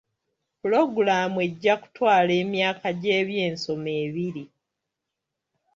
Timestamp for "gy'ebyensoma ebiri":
3.01-4.43